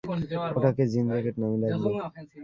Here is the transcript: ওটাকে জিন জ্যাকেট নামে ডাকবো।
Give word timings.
ওটাকে 0.57 0.83
জিন 0.91 1.05
জ্যাকেট 1.11 1.35
নামে 1.41 1.57
ডাকবো। 1.61 1.89